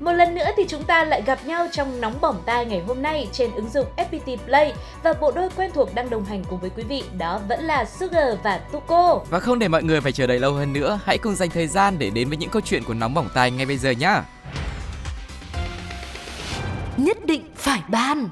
[0.00, 3.02] Một lần nữa thì chúng ta lại gặp nhau trong nóng bỏng tai ngày hôm
[3.02, 6.60] nay trên ứng dụng FPT Play và bộ đôi quen thuộc đang đồng hành cùng
[6.60, 9.20] với quý vị đó vẫn là Sugar và Tuko.
[9.30, 11.66] Và không để mọi người phải chờ đợi lâu hơn nữa, hãy cùng dành thời
[11.66, 14.20] gian để đến với những câu chuyện của nóng bỏng tai ngay bây giờ nhé.
[16.96, 18.28] Nhất định phải ban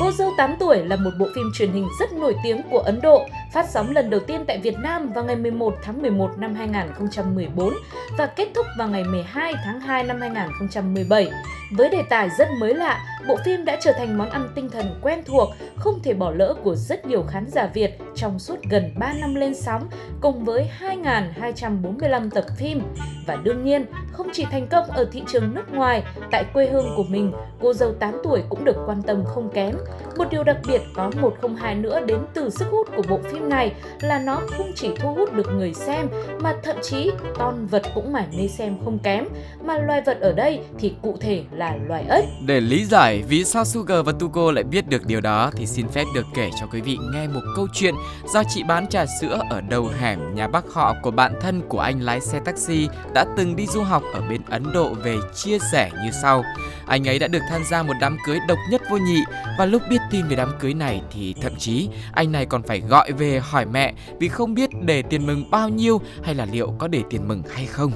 [0.00, 3.00] Cô dâu 8 tuổi là một bộ phim truyền hình rất nổi tiếng của Ấn
[3.00, 6.54] Độ, phát sóng lần đầu tiên tại Việt Nam vào ngày 11 tháng 11 năm
[6.54, 7.74] 2014
[8.18, 11.30] và kết thúc vào ngày 12 tháng 2 năm 2017.
[11.76, 14.98] Với đề tài rất mới lạ, bộ phim đã trở thành món ăn tinh thần
[15.02, 18.94] quen thuộc, không thể bỏ lỡ của rất nhiều khán giả Việt trong suốt gần
[18.98, 19.88] 3 năm lên sóng,
[20.20, 22.82] cùng với 2.245 tập phim.
[23.26, 26.94] Và đương nhiên, không chỉ thành công ở thị trường nước ngoài, tại quê hương
[26.96, 29.76] của mình, cô dâu 8 tuổi cũng được quan tâm không kém.
[30.16, 33.72] Một điều đặc biệt có 102 nữa đến từ sức hút của bộ phim này
[34.00, 36.08] là nó không chỉ thu hút được người xem,
[36.40, 39.24] mà thậm chí con vật cũng mải mê xem không kém.
[39.64, 42.24] Mà loài vật ở đây thì cụ thể là loài ếch.
[42.46, 45.88] Để lý giải vì sao Sugar và Tuko lại biết được điều đó thì xin
[45.88, 47.94] phép được kể cho quý vị nghe một câu chuyện
[48.32, 51.80] do chị bán trà sữa ở đầu hẻm nhà bác họ của bạn thân của
[51.80, 55.58] anh lái xe taxi đã từng đi du học ở bên Ấn Độ về chia
[55.72, 56.44] sẻ như sau.
[56.86, 59.20] Anh ấy đã được tham gia một đám cưới độc nhất vô nhị
[59.58, 62.80] và lúc biết tin về đám cưới này thì thậm chí anh này còn phải
[62.80, 66.74] gọi về hỏi mẹ vì không biết để tiền mừng bao nhiêu hay là liệu
[66.78, 67.92] có để tiền mừng hay không.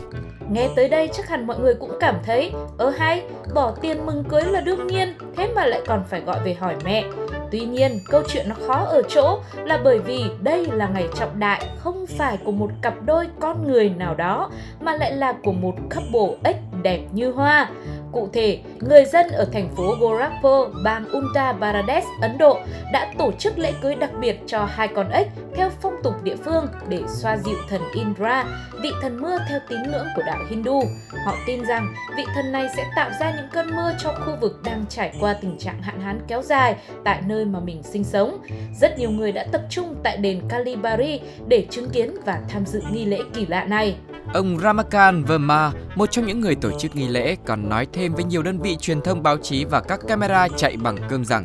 [0.51, 3.23] Nghe tới đây chắc hẳn mọi người cũng cảm thấy ơ hay,
[3.55, 6.75] bỏ tiền mừng cưới là đương nhiên, thế mà lại còn phải gọi về hỏi
[6.85, 7.05] mẹ.
[7.51, 11.39] Tuy nhiên, câu chuyện nó khó ở chỗ là bởi vì đây là ngày trọng
[11.39, 15.53] đại không phải của một cặp đôi con người nào đó mà lại là của
[15.53, 17.71] một couple ếch đẹp như hoa.
[18.17, 22.59] Cụ thể, người dân ở thành phố Gorakhpur, bang Uttar Pradesh, Ấn Độ
[22.93, 26.37] đã tổ chức lễ cưới đặc biệt cho hai con ếch theo phong tục địa
[26.37, 28.45] phương để xoa dịu thần Indra,
[28.83, 30.81] vị thần mưa theo tín ngưỡng của đạo Hindu.
[31.25, 34.61] Họ tin rằng vị thần này sẽ tạo ra những cơn mưa cho khu vực
[34.65, 38.39] đang trải qua tình trạng hạn hán kéo dài tại nơi mà mình sinh sống.
[38.81, 42.83] Rất nhiều người đã tập trung tại đền Kalibari để chứng kiến và tham dự
[42.93, 43.97] nghi lễ kỳ lạ này.
[44.35, 48.25] Ông Ramakan Verma, một trong những người tổ chức nghi lễ, còn nói thêm với
[48.25, 51.45] nhiều đơn vị truyền thông báo chí và các camera chạy bằng cơm rằng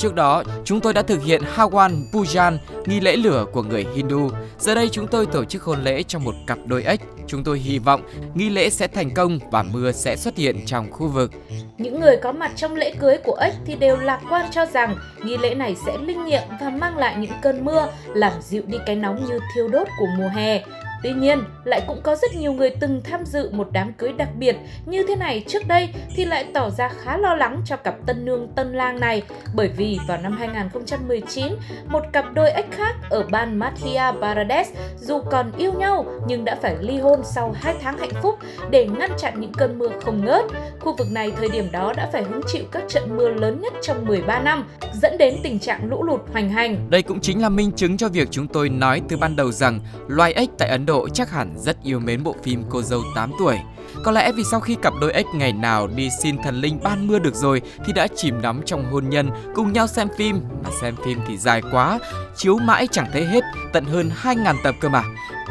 [0.00, 4.30] Trước đó, chúng tôi đã thực hiện Hawan Pujan, nghi lễ lửa của người Hindu.
[4.58, 7.00] Giờ đây chúng tôi tổ chức hôn lễ cho một cặp đôi ếch.
[7.26, 8.00] Chúng tôi hy vọng
[8.34, 11.30] nghi lễ sẽ thành công và mưa sẽ xuất hiện trong khu vực.
[11.78, 14.96] Những người có mặt trong lễ cưới của ếch thì đều lạc quan cho rằng
[15.24, 18.78] nghi lễ này sẽ linh nghiệm và mang lại những cơn mưa, làm dịu đi
[18.86, 20.62] cái nóng như thiêu đốt của mùa hè.
[21.02, 24.28] Tuy nhiên, lại cũng có rất nhiều người từng tham dự một đám cưới đặc
[24.38, 24.56] biệt
[24.86, 28.24] như thế này trước đây thì lại tỏ ra khá lo lắng cho cặp tân
[28.24, 29.22] nương tân lang này
[29.54, 31.46] bởi vì vào năm 2019,
[31.88, 36.56] một cặp đôi ếch khác ở bang Madhya Pradesh dù còn yêu nhau nhưng đã
[36.62, 38.38] phải ly hôn sau 2 tháng hạnh phúc
[38.70, 40.44] để ngăn chặn những cơn mưa không ngớt.
[40.80, 43.72] Khu vực này thời điểm đó đã phải hứng chịu các trận mưa lớn nhất
[43.82, 46.90] trong 13 năm, dẫn đến tình trạng lũ lụt hoành hành.
[46.90, 49.80] Đây cũng chính là minh chứng cho việc chúng tôi nói từ ban đầu rằng
[50.08, 53.32] loài ếch tại Ấn Độ chắc hẳn rất yêu mến bộ phim Cô dâu 8
[53.38, 53.58] tuổi.
[54.04, 57.06] Có lẽ vì sau khi cặp đôi ếch ngày nào đi xin thần linh ban
[57.06, 60.70] mưa được rồi thì đã chìm đắm trong hôn nhân cùng nhau xem phim mà
[60.80, 61.98] xem phim thì dài quá,
[62.36, 65.02] chiếu mãi chẳng thấy hết, tận hơn 2.000 tập cơ mà.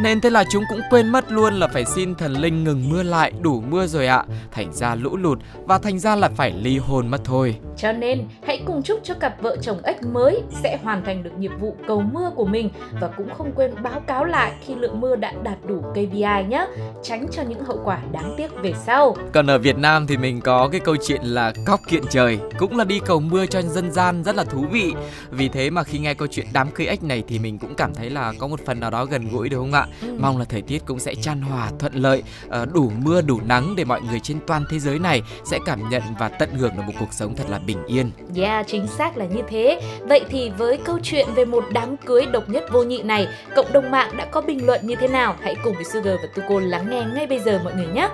[0.02, 3.04] Nên thế là chúng cũng quên mất luôn là phải xin thần linh ngừng mưa
[3.04, 4.24] lại đủ mưa rồi ạ.
[4.52, 7.56] Thành ra lũ lụt và thành ra là phải ly hôn mất thôi.
[7.78, 11.38] Cho nên, hãy cùng chúc cho cặp vợ chồng ếch mới sẽ hoàn thành được
[11.38, 12.70] nhiệm vụ cầu mưa của mình
[13.02, 16.68] và cũng không quên báo cáo lại khi lượng mưa đã đạt đủ KPI nhé,
[17.04, 19.16] tránh cho những hậu quả đáng tiếc về sau.
[19.34, 22.78] Còn ở Việt Nam thì mình có cái câu chuyện là cóc kiện trời, cũng
[22.78, 24.94] là đi cầu mưa cho dân gian rất là thú vị.
[25.32, 27.94] Vì thế mà khi nghe câu chuyện đám cưới ếch này thì mình cũng cảm
[27.94, 29.86] thấy là có một phần nào đó gần gũi được không ạ?
[30.02, 30.18] Ừ.
[30.20, 33.76] Mong là thời tiết cũng sẽ chan hòa thuận lợi, ờ, đủ mưa đủ nắng
[33.78, 36.84] để mọi người trên toàn thế giới này sẽ cảm nhận và tận hưởng được
[36.88, 38.12] một cuộc sống thật là bình yên.
[38.36, 39.82] Yeah, chính xác là như thế.
[40.10, 43.74] Vậy thì với câu chuyện về một đám cưới độc nhất vô nhị này, cộng
[43.74, 45.36] đồng mạng đã có bình luận như thế nào?
[45.42, 48.10] Hãy cùng với Sugar và Tuko lắng nghe ngay bây giờ mọi người nhé.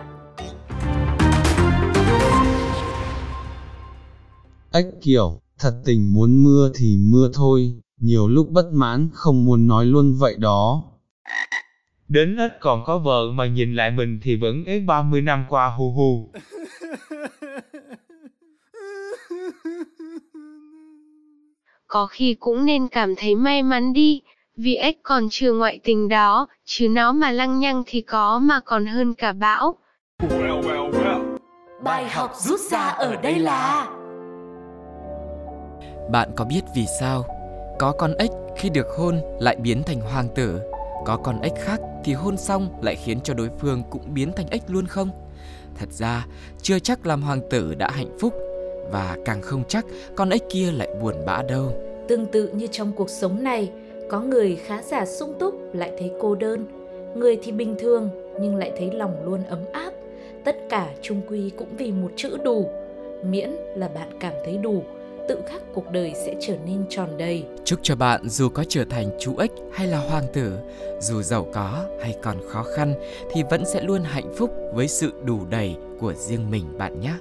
[4.72, 9.68] Ếch kiểu, thật tình muốn mưa thì mưa thôi, nhiều lúc bất mãn không muốn
[9.68, 10.84] nói luôn vậy đó.
[12.08, 15.68] Đến ít còn có vợ mà nhìn lại mình thì vẫn ế 30 năm qua
[15.68, 16.30] hu hu.
[21.88, 24.22] Có khi cũng nên cảm thấy may mắn đi,
[24.58, 28.60] Vì ếch còn chưa ngoại tình đó, chứ nó mà lăng nhăng thì có mà
[28.60, 29.76] còn hơn cả bão.
[31.84, 33.88] Bài học rút ra ở đây là
[36.12, 37.24] Bạn có biết vì sao
[37.80, 40.62] có con ếch khi được hôn lại biến thành hoàng tử,
[41.06, 44.48] có con ếch khác thì hôn xong lại khiến cho đối phương cũng biến thành
[44.50, 45.10] ếch luôn không?
[45.76, 46.28] Thật ra,
[46.62, 48.34] chưa chắc làm hoàng tử đã hạnh phúc
[48.92, 49.86] và càng không chắc
[50.16, 51.72] con ếch kia lại buồn bã đâu.
[52.08, 53.72] Tương tự như trong cuộc sống này,
[54.10, 56.66] có người khá giả sung túc lại thấy cô đơn,
[57.16, 58.10] người thì bình thường
[58.42, 59.92] nhưng lại thấy lòng luôn ấm áp.
[60.44, 62.70] Tất cả chung quy cũng vì một chữ đủ,
[63.24, 64.84] miễn là bạn cảm thấy đủ,
[65.28, 67.46] tự khắc cuộc đời sẽ trở nên tròn đầy.
[67.66, 70.58] Chúc cho bạn dù có trở thành chú ếch hay là hoàng tử,
[71.00, 72.94] dù giàu có hay còn khó khăn
[73.32, 77.14] thì vẫn sẽ luôn hạnh phúc với sự đủ đầy của riêng mình bạn nhé.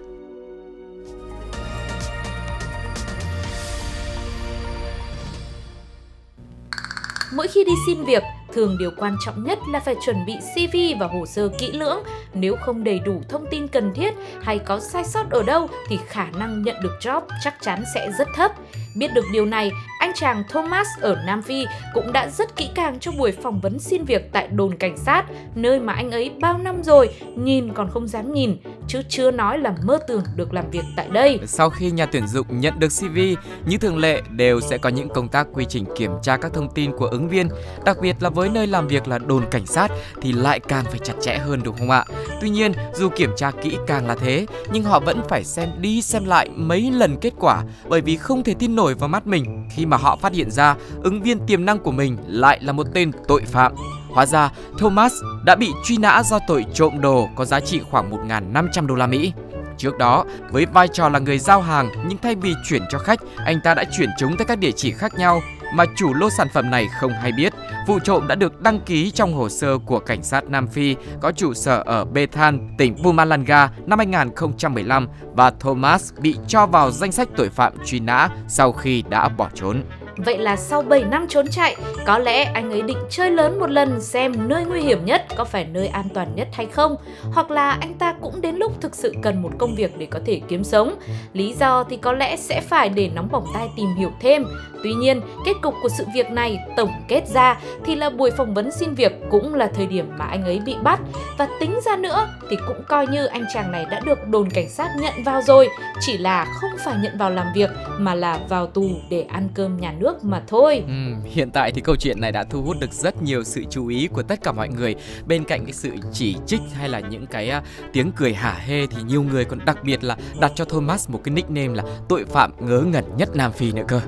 [7.37, 8.23] Mỗi khi đi xin việc,
[8.55, 12.03] thường điều quan trọng nhất là phải chuẩn bị CV và hồ sơ kỹ lưỡng.
[12.35, 15.99] Nếu không đầy đủ thông tin cần thiết hay có sai sót ở đâu thì
[16.07, 18.53] khả năng nhận được job chắc chắn sẽ rất thấp.
[18.95, 22.99] Biết được điều này, anh chàng Thomas ở Nam Phi cũng đã rất kỹ càng
[23.01, 25.25] cho buổi phỏng vấn xin việc tại đồn cảnh sát,
[25.55, 28.57] nơi mà anh ấy bao năm rồi nhìn còn không dám nhìn,
[28.89, 31.41] chứ chưa nói là mơ tưởng được làm việc tại đây.
[31.47, 33.19] Sau khi nhà tuyển dụng nhận được CV,
[33.67, 36.75] như thường lệ đều sẽ có những công tác quy trình kiểm tra các thông
[36.75, 37.49] tin của ứng viên,
[37.85, 39.89] đặc biệt là với nơi làm việc là đồn cảnh sát
[40.23, 42.05] thì lại càng phải chặt chẽ hơn đúng không ạ?
[42.41, 46.03] Tuy nhiên, dù kiểm tra kỹ càng là thế, nhưng họ vẫn phải xem đi
[46.03, 49.69] xem lại mấy lần kết quả bởi vì không thể tin nổi vào mắt mình
[49.71, 52.87] khi mà họ phát hiện ra ứng viên tiềm năng của mình lại là một
[52.95, 53.73] tên tội phạm.
[54.11, 55.13] Hóa ra, Thomas
[55.45, 59.07] đã bị truy nã do tội trộm đồ có giá trị khoảng 1.500 đô la
[59.07, 59.33] Mỹ.
[59.77, 63.21] Trước đó, với vai trò là người giao hàng nhưng thay vì chuyển cho khách,
[63.45, 65.41] anh ta đã chuyển chúng tới các địa chỉ khác nhau
[65.75, 67.53] mà chủ lô sản phẩm này không hay biết.
[67.87, 71.33] Vụ trộm đã được đăng ký trong hồ sơ của cảnh sát Nam Phi có
[71.33, 77.29] trụ sở ở Bethan, tỉnh Pumalanga năm 2015 và Thomas bị cho vào danh sách
[77.37, 79.83] tội phạm truy nã sau khi đã bỏ trốn.
[80.17, 81.77] Vậy là sau 7 năm trốn chạy,
[82.07, 85.45] có lẽ anh ấy định chơi lớn một lần xem nơi nguy hiểm nhất có
[85.45, 86.97] phải nơi an toàn nhất hay không,
[87.33, 90.21] hoặc là anh ta cũng đến lúc thực sự cần một công việc để có
[90.27, 90.95] thể kiếm sống.
[91.33, 94.45] Lý do thì có lẽ sẽ phải để nóng bỏng tai tìm hiểu thêm.
[94.85, 98.55] Tuy nhiên, kết cục của sự việc này tổng kết ra thì là buổi phỏng
[98.55, 101.01] vấn xin việc cũng là thời điểm mà anh ấy bị bắt
[101.39, 104.69] và tính ra nữa thì cũng coi như anh chàng này đã được đồn cảnh
[104.69, 105.69] sát nhận vào rồi,
[106.01, 109.81] chỉ là không phải nhận vào làm việc mà là vào tù để ăn cơm
[109.81, 110.83] nhà nước mà thôi.
[110.87, 113.87] Ừm, hiện tại thì câu chuyện này đã thu hút được rất nhiều sự chú
[113.89, 114.95] ý của tất cả mọi người.
[115.27, 118.87] Bên cạnh cái sự chỉ trích hay là những cái uh, tiếng cười hả hê
[118.87, 122.25] thì nhiều người còn đặc biệt là đặt cho Thomas một cái nickname là tội
[122.25, 124.01] phạm ngớ ngẩn nhất Nam Phi nữa cơ.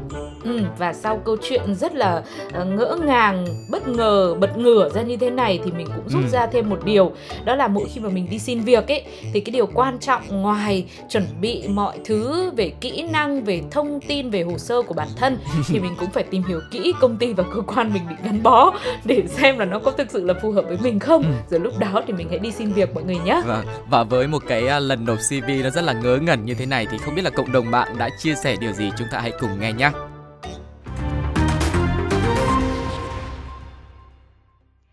[0.45, 2.23] Ừ, và sau câu chuyện rất là
[2.63, 6.23] uh, ngỡ ngàng, bất ngờ, bật ngửa ra như thế này thì mình cũng rút
[6.25, 6.29] Ừ.
[6.33, 7.13] ra thêm một điều
[7.45, 10.43] đó là mỗi khi mà mình đi xin việc ấy thì cái điều quan trọng
[10.43, 14.95] ngoài chuẩn bị mọi thứ về kỹ năng, về thông tin, về hồ sơ của
[14.95, 15.39] bản thân
[15.69, 18.43] thì mình cũng phải tìm hiểu kỹ công ty và cơ quan mình định gắn
[18.43, 18.75] bó
[19.05, 21.23] để xem là nó có thực sự là phù hợp với mình không.
[21.23, 21.29] Ừ.
[21.51, 23.43] Rồi lúc đó thì mình hãy đi xin việc mọi người nhé.
[23.47, 26.55] Vâng, và với một cái uh, lần nộp CV nó rất là ngớ ngẩn như
[26.55, 29.09] thế này thì không biết là cộng đồng bạn đã chia sẻ điều gì chúng
[29.13, 29.91] ta hãy cùng nghe nhé.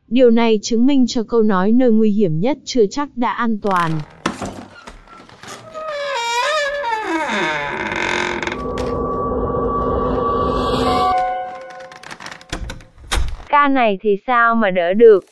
[0.07, 3.59] Điều này chứng minh cho câu nói nơi nguy hiểm nhất chưa chắc đã an
[3.61, 3.91] toàn.
[13.67, 15.25] Này thì sao mà đỡ được.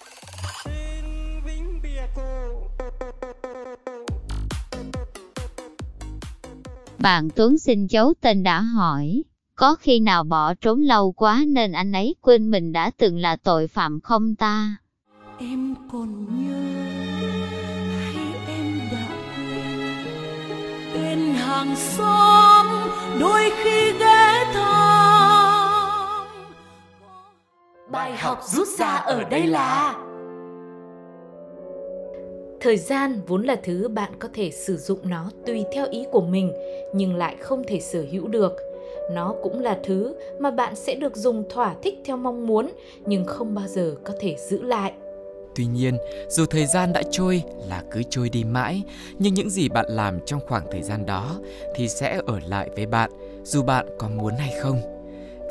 [7.00, 9.23] Bạn Tuấn xin chấu tên đã hỏi,
[9.55, 13.35] có khi nào bỏ trốn lâu quá nên anh ấy quên mình đã từng là
[13.43, 14.75] tội phạm không ta?
[15.39, 16.88] Em còn nhớ
[17.95, 18.15] hay
[18.47, 20.05] em đã quên
[20.93, 22.65] Tên hàng xóm
[23.19, 24.90] đôi khi ghé thăm
[27.91, 29.95] Bài học rút ra ở đây là
[32.62, 36.21] Thời gian vốn là thứ bạn có thể sử dụng nó tùy theo ý của
[36.21, 36.53] mình
[36.93, 38.53] nhưng lại không thể sở hữu được.
[39.12, 42.69] Nó cũng là thứ mà bạn sẽ được dùng thỏa thích theo mong muốn
[43.05, 44.93] nhưng không bao giờ có thể giữ lại.
[45.55, 45.98] Tuy nhiên,
[46.29, 48.83] dù thời gian đã trôi là cứ trôi đi mãi,
[49.19, 51.39] nhưng những gì bạn làm trong khoảng thời gian đó
[51.75, 53.12] thì sẽ ở lại với bạn,
[53.43, 54.90] dù bạn có muốn hay không.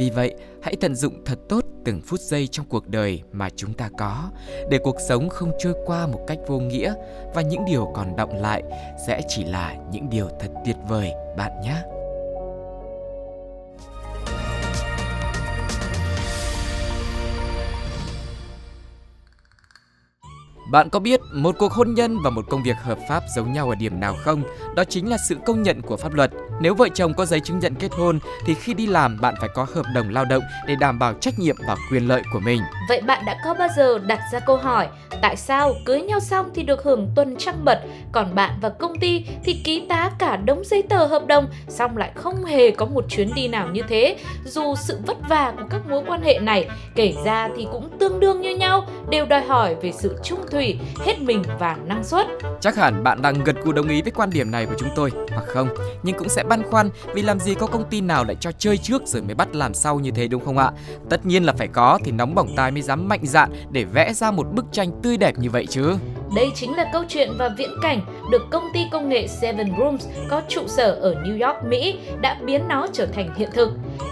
[0.00, 3.72] Vì vậy, hãy tận dụng thật tốt từng phút giây trong cuộc đời mà chúng
[3.72, 4.30] ta có,
[4.70, 6.94] để cuộc sống không trôi qua một cách vô nghĩa
[7.34, 8.62] và những điều còn động lại
[9.06, 11.99] sẽ chỉ là những điều thật tuyệt vời bạn nhé.
[20.70, 23.68] Bạn có biết một cuộc hôn nhân và một công việc hợp pháp giống nhau
[23.68, 24.42] ở điểm nào không?
[24.76, 26.30] Đó chính là sự công nhận của pháp luật.
[26.60, 29.48] Nếu vợ chồng có giấy chứng nhận kết hôn thì khi đi làm bạn phải
[29.54, 32.62] có hợp đồng lao động để đảm bảo trách nhiệm và quyền lợi của mình.
[32.88, 34.88] Vậy bạn đã có bao giờ đặt ra câu hỏi
[35.22, 37.80] tại sao cưới nhau xong thì được hưởng tuần trăng mật,
[38.12, 41.96] còn bạn và công ty thì ký tá cả đống giấy tờ hợp đồng xong
[41.96, 44.16] lại không hề có một chuyến đi nào như thế?
[44.44, 48.20] Dù sự vất vả của các mối quan hệ này kể ra thì cũng tương
[48.20, 50.59] đương như nhau, đều đòi hỏi về sự trung thủy,
[51.04, 52.26] hết mình và năng suất.
[52.60, 55.10] Chắc hẳn bạn đang gật gù đồng ý với quan điểm này của chúng tôi,
[55.30, 55.68] hoặc không,
[56.02, 58.78] nhưng cũng sẽ băn khoăn vì làm gì có công ty nào lại cho chơi
[58.78, 60.72] trước rồi mới bắt làm sau như thế đúng không ạ?
[61.10, 64.12] Tất nhiên là phải có thì nóng bỏng tai mới dám mạnh dạn để vẽ
[64.12, 65.94] ra một bức tranh tươi đẹp như vậy chứ.
[66.34, 70.06] Đây chính là câu chuyện và viễn cảnh được công ty công nghệ Seven Rooms
[70.30, 73.70] có trụ sở ở New York, Mỹ đã biến nó trở thành hiện thực.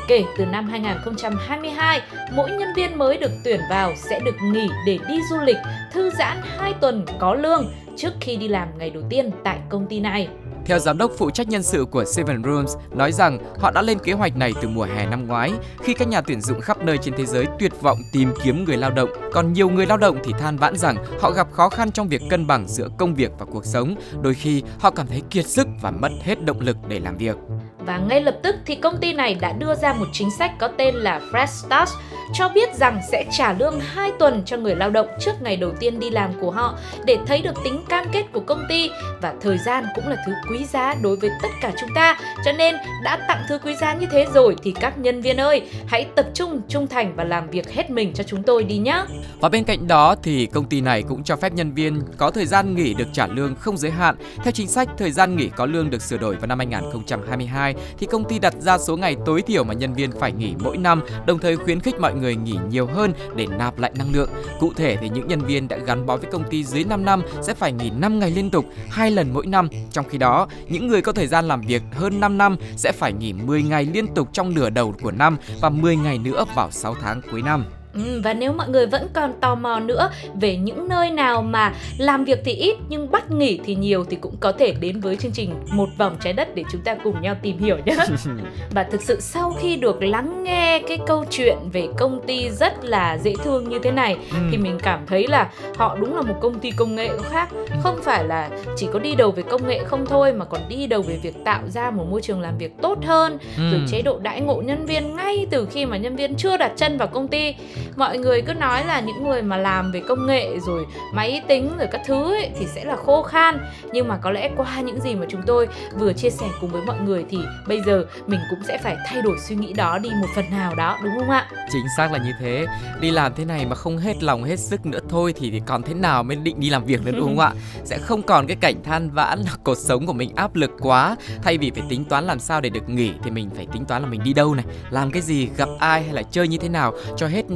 [0.09, 2.01] Kể từ năm 2022,
[2.33, 5.57] mỗi nhân viên mới được tuyển vào sẽ được nghỉ để đi du lịch,
[5.93, 9.87] thư giãn 2 tuần có lương trước khi đi làm ngày đầu tiên tại công
[9.87, 10.29] ty này.
[10.69, 13.99] Theo giám đốc phụ trách nhân sự của Seven Rooms, nói rằng họ đã lên
[13.99, 16.99] kế hoạch này từ mùa hè năm ngoái, khi các nhà tuyển dụng khắp nơi
[16.99, 19.09] trên thế giới tuyệt vọng tìm kiếm người lao động.
[19.33, 22.23] Còn nhiều người lao động thì than vãn rằng họ gặp khó khăn trong việc
[22.31, 23.95] cân bằng giữa công việc và cuộc sống.
[24.23, 27.37] Đôi khi, họ cảm thấy kiệt sức và mất hết động lực để làm việc.
[27.79, 30.69] Và ngay lập tức thì công ty này đã đưa ra một chính sách có
[30.79, 31.91] tên là Fresh Start
[32.33, 35.73] cho biết rằng sẽ trả lương 2 tuần cho người lao động trước ngày đầu
[35.81, 39.35] tiên đi làm của họ để thấy được tính cam kết của công ty và
[39.41, 42.19] thời gian cũng là thứ quý giá đối với tất cả chúng ta.
[42.45, 45.63] Cho nên đã tặng thứ quý giá như thế rồi thì các nhân viên ơi,
[45.87, 49.05] hãy tập trung trung thành và làm việc hết mình cho chúng tôi đi nhé.
[49.41, 52.47] Và bên cạnh đó thì công ty này cũng cho phép nhân viên có thời
[52.47, 54.17] gian nghỉ được trả lương không giới hạn.
[54.45, 58.07] Theo chính sách thời gian nghỉ có lương được sửa đổi vào năm 2022 thì
[58.07, 61.03] công ty đặt ra số ngày tối thiểu mà nhân viên phải nghỉ mỗi năm,
[61.27, 64.31] đồng thời khuyến khích mọi người nghỉ nhiều hơn để nạp lại năng lượng.
[64.61, 67.23] Cụ thể thì những nhân viên đã gắn bó với công ty dưới 5 năm
[67.43, 69.69] sẽ phải nghỉ 5 ngày liên tục, hai lần mỗi năm.
[69.91, 73.13] Trong khi đó, những người có thời gian làm việc hơn 5 năm sẽ phải
[73.13, 76.71] nghỉ 10 ngày liên tục trong nửa đầu của năm và 10 ngày nữa vào
[76.71, 77.65] 6 tháng cuối năm.
[78.07, 81.75] Ừ, và nếu mọi người vẫn còn tò mò nữa về những nơi nào mà
[81.99, 85.17] làm việc thì ít nhưng bắt nghỉ thì nhiều thì cũng có thể đến với
[85.17, 87.97] chương trình một vòng trái đất để chúng ta cùng nhau tìm hiểu nhé.
[88.71, 92.85] và thực sự sau khi được lắng nghe cái câu chuyện về công ty rất
[92.85, 94.37] là dễ thương như thế này ừ.
[94.51, 97.49] thì mình cảm thấy là họ đúng là một công ty công nghệ khác,
[97.83, 100.87] không phải là chỉ có đi đầu về công nghệ không thôi mà còn đi
[100.87, 103.71] đầu về việc tạo ra một môi trường làm việc tốt hơn, ừ.
[103.73, 106.73] rồi chế độ đãi ngộ nhân viên ngay từ khi mà nhân viên chưa đặt
[106.77, 107.55] chân vào công ty
[107.97, 111.71] mọi người cứ nói là những người mà làm về công nghệ rồi máy tính
[111.79, 113.59] rồi các thứ ấy, thì sẽ là khô khan.
[113.93, 115.69] Nhưng mà có lẽ qua những gì mà chúng tôi
[115.99, 119.23] vừa chia sẻ cùng với mọi người thì bây giờ mình cũng sẽ phải thay
[119.23, 121.49] đổi suy nghĩ đó đi một phần nào đó đúng không ạ?
[121.73, 122.67] Chính xác là như thế.
[123.01, 125.83] Đi làm thế này mà không hết lòng hết sức nữa thôi thì, thì còn
[125.83, 127.53] thế nào mới định đi làm việc nữa đúng không ạ?
[127.85, 131.17] Sẽ không còn cái cảnh than vãn là cuộc sống của mình áp lực quá.
[131.43, 134.03] Thay vì phải tính toán làm sao để được nghỉ thì mình phải tính toán
[134.03, 136.69] là mình đi đâu này làm cái gì gặp ai hay là chơi như thế
[136.69, 137.51] nào cho hết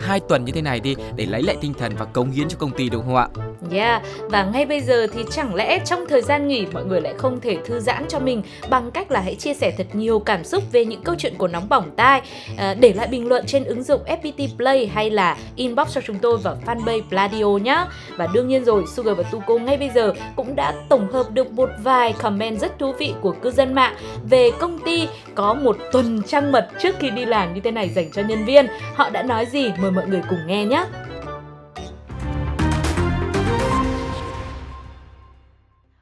[0.00, 2.56] hai tuần như thế này đi để lấy lại tinh thần và cống hiến cho
[2.58, 3.28] công ty đúng không ạ?
[3.72, 7.14] Yeah, và ngay bây giờ thì chẳng lẽ trong thời gian nghỉ mọi người lại
[7.18, 10.44] không thể thư giãn cho mình bằng cách là hãy chia sẻ thật nhiều cảm
[10.44, 12.22] xúc về những câu chuyện của nóng bỏng tai,
[12.56, 16.18] à, để lại bình luận trên ứng dụng FPT Play hay là inbox cho chúng
[16.18, 17.84] tôi vào fanpage Pladio nhé.
[18.16, 21.52] Và đương nhiên rồi, Sugar và Tuko ngay bây giờ cũng đã tổng hợp được
[21.52, 23.96] một vài comment rất thú vị của cư dân mạng
[24.30, 27.88] về công ty có một tuần trăng mật trước khi đi làm như thế này
[27.88, 28.66] dành cho nhân viên.
[28.94, 29.57] Họ đã nói gì?
[29.58, 30.84] Mời mọi người cùng nghe nhé.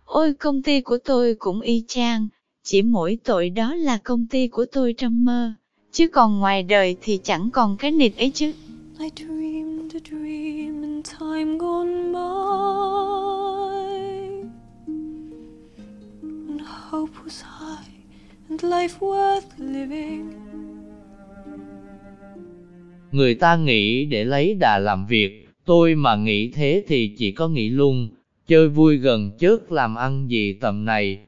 [0.05, 2.29] Ôi công ty của tôi cũng y chang,
[2.65, 5.53] chỉ mỗi tội đó là công ty của tôi trong mơ,
[5.93, 8.53] chứ còn ngoài đời thì chẳng còn cái nịt ấy chứ.
[8.99, 12.27] I dreamed a dream in time gone by
[16.49, 16.61] And
[16.91, 17.91] hope was high
[18.49, 20.46] and life worth living
[23.17, 27.49] Người ta nghĩ để lấy đà làm việc, tôi mà nghĩ thế thì chỉ có
[27.49, 28.09] nghĩ luôn,
[28.49, 31.19] chơi vui gần chớt làm ăn gì tầm này.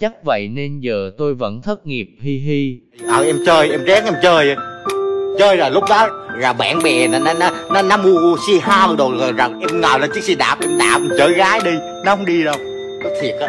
[0.00, 2.78] Chắc vậy nên giờ tôi vẫn thất nghiệp hi hi.
[3.06, 4.56] Ờ em chơi, em ráng em chơi
[5.38, 6.08] Chơi là lúc đó
[6.38, 9.80] là bạn bè nó nó nó nó, nó mua xe hao đồ rồi rằng em
[9.80, 11.72] ngồi lên chiếc xe đạp em đạp em chở gái đi,
[12.04, 12.56] nó không đi đâu.
[13.04, 13.48] Nó thiệt á.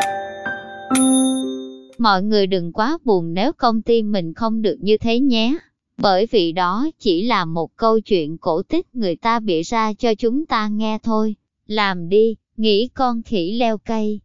[1.97, 5.57] Mọi người đừng quá buồn nếu công ty mình không được như thế nhé
[6.01, 10.15] bởi vì đó chỉ là một câu chuyện cổ tích người ta bịa ra cho
[10.15, 11.35] chúng ta nghe thôi.
[11.67, 14.21] Làm đi, nghĩ con khỉ leo cây.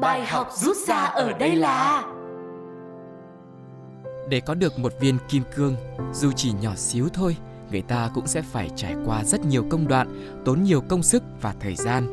[0.00, 2.04] Bài học rút ra ở đây là
[4.30, 5.76] Để có được một viên kim cương,
[6.12, 7.36] dù chỉ nhỏ xíu thôi,
[7.70, 11.22] người ta cũng sẽ phải trải qua rất nhiều công đoạn, tốn nhiều công sức
[11.40, 12.06] và thời gian.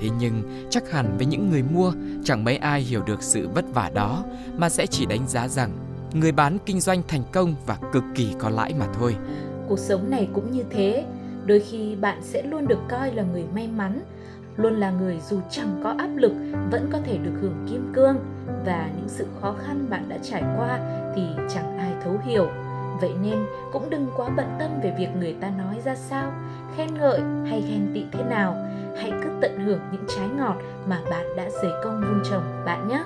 [0.00, 1.92] Thế nhưng chắc hẳn với những người mua,
[2.24, 4.24] chẳng mấy ai hiểu được sự vất vả đó
[4.56, 8.34] mà sẽ chỉ đánh giá rằng người bán kinh doanh thành công và cực kỳ
[8.38, 9.16] có lãi mà thôi.
[9.68, 11.04] Cuộc sống này cũng như thế,
[11.46, 14.00] đôi khi bạn sẽ luôn được coi là người may mắn,
[14.56, 16.32] luôn là người dù chẳng có áp lực
[16.70, 18.16] vẫn có thể được hưởng kim cương
[18.66, 20.78] và những sự khó khăn bạn đã trải qua
[21.16, 21.22] thì
[21.54, 22.48] chẳng ai thấu hiểu.
[23.00, 23.38] Vậy nên
[23.72, 26.32] cũng đừng quá bận tâm về việc người ta nói ra sao,
[26.76, 28.56] khen ngợi hay ghen tị thế nào.
[28.96, 32.88] Hãy cứ tận hưởng những trái ngọt mà bạn đã dày công vun trồng bạn
[32.88, 33.04] nhé.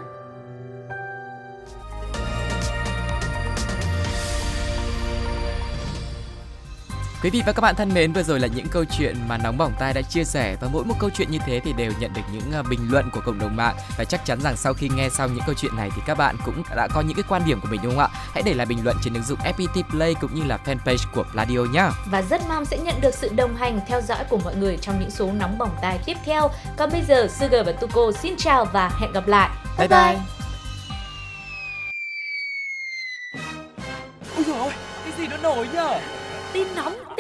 [7.23, 9.59] Quý vị và các bạn thân mến, vừa rồi là những câu chuyện mà Nóng
[9.59, 12.13] Bỏng Tai đã chia sẻ và mỗi một câu chuyện như thế thì đều nhận
[12.15, 14.89] được những à, bình luận của cộng đồng mạng và chắc chắn rằng sau khi
[14.89, 17.43] nghe xong những câu chuyện này thì các bạn cũng đã có những cái quan
[17.47, 18.09] điểm của mình đúng không ạ?
[18.13, 21.25] Hãy để lại bình luận trên ứng dụng FPT Play cũng như là fanpage của
[21.33, 21.89] Pladio nhé.
[22.11, 25.01] Và rất mong sẽ nhận được sự đồng hành theo dõi của mọi người trong
[25.01, 26.51] những số Nóng Bỏng Tai tiếp theo.
[26.77, 29.51] Còn bây giờ Sugar và Tuko xin chào và hẹn gặp lại.
[29.79, 29.99] Bye bye.
[29.99, 30.21] bye.
[34.37, 34.73] Ôi dồi ôi,
[35.05, 36.01] cái gì nó nổi nhở?
[36.53, 36.95] Tin nóng,